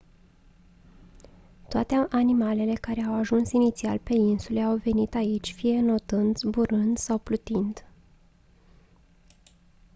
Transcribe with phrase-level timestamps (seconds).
[1.69, 7.17] toate animalele care au ajuns inițial pe insule au venit aici fie înotând zburând sau
[7.17, 7.85] plutind